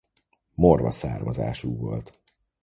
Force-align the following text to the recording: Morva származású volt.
Morva 0.55 0.91
származású 0.91 1.77
volt. 1.77 2.19